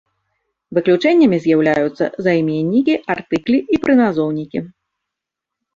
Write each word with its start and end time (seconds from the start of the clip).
Выключэннямі 0.77 1.37
з'яўляюцца 1.45 2.05
займеннікі, 2.29 2.97
артыклі 3.17 3.57
і 3.77 3.83
прыназоўнікі. 3.87 4.59